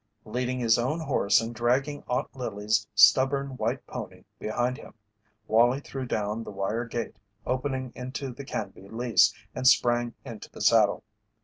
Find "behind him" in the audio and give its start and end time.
4.39-4.95